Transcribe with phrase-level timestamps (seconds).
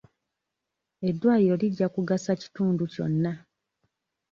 [1.09, 3.33] Eddwaliro lijja kugasa kitundu kyonna.